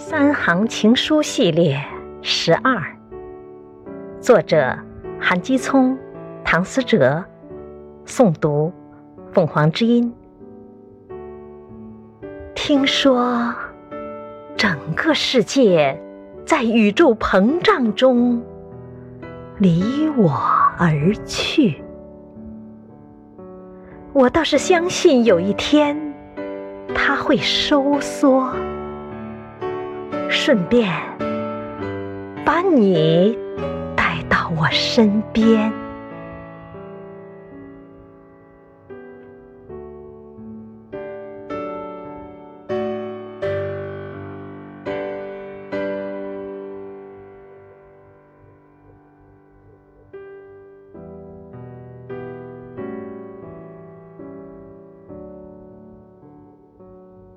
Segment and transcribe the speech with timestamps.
[0.00, 1.78] 三行情书系列
[2.22, 2.82] 十二，
[4.18, 4.74] 作者
[5.20, 5.96] 韩基聪、
[6.42, 7.22] 唐思哲，
[8.06, 8.72] 诵读
[9.30, 10.10] 凤凰之音。
[12.54, 13.54] 听说
[14.56, 16.00] 整个世界
[16.46, 18.42] 在宇宙膨胀中
[19.58, 20.32] 离我
[20.78, 21.82] 而去，
[24.14, 25.94] 我倒是相信有一天
[26.94, 28.50] 它会收缩。
[30.42, 30.90] 顺便
[32.46, 33.36] 把你
[33.94, 35.89] 带到我身边。